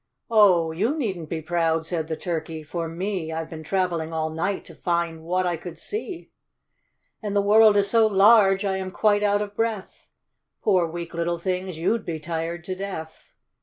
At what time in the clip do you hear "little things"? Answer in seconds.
11.13-11.77